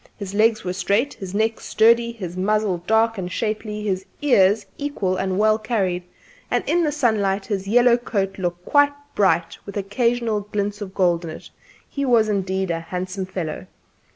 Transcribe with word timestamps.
His 0.17 0.33
legs 0.33 0.63
were 0.63 0.73
straight; 0.73 1.13
his 1.13 1.35
neck 1.35 1.59
sturdy; 1.59 2.11
his 2.11 2.35
muzzle 2.35 2.79
dark 2.87 3.19
and 3.19 3.31
shapely; 3.31 3.83
his 3.83 4.03
ears 4.23 4.65
equal 4.79 5.15
and 5.15 5.37
well 5.37 5.59
carried; 5.59 6.01
and 6.49 6.63
in 6.65 6.83
the 6.83 6.91
sunlight 6.91 7.45
his 7.45 7.67
yellow 7.67 7.97
coat 7.97 8.39
looked 8.39 8.65
quite 8.65 8.93
bright, 9.13 9.59
with 9.63 9.77
occasional 9.77 10.39
glints 10.41 10.81
of 10.81 10.95
gold 10.95 11.23
in 11.23 11.29
it. 11.29 11.51
He 11.87 12.03
was 12.03 12.29
indeed 12.29 12.71
a 12.71 12.79
handsome 12.79 13.27
fellow. 13.27 13.67